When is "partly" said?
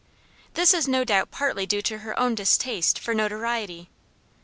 1.29-1.67